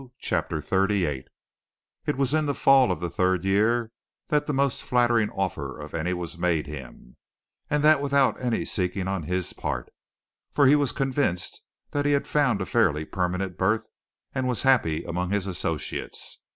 CHAPTER 0.17 0.57
XXXVIII 0.61 1.27
It 2.07 2.17
was 2.17 2.33
in 2.33 2.47
the 2.47 2.55
fall 2.55 2.91
of 2.91 2.99
the 3.01 3.09
third 3.11 3.45
year 3.45 3.91
that 4.29 4.47
the 4.47 4.51
most 4.51 4.81
flattering 4.81 5.29
offer 5.29 5.79
of 5.79 5.93
any 5.93 6.11
was 6.11 6.39
made 6.39 6.65
him, 6.65 7.17
and 7.69 7.83
that 7.83 8.01
without 8.01 8.41
any 8.41 8.65
seeking 8.65 9.07
on 9.07 9.21
his 9.21 9.53
part, 9.53 9.89
for 10.51 10.65
he 10.65 10.75
was 10.75 10.91
convinced 10.91 11.61
that 11.91 12.07
he 12.07 12.13
had 12.13 12.25
found 12.25 12.61
a 12.61 12.65
fairly 12.65 13.05
permanent 13.05 13.59
berth 13.59 13.85
and 14.33 14.47
was 14.47 14.63
happy 14.63 15.03
among 15.03 15.29
his 15.29 15.45
associates. 15.45 16.39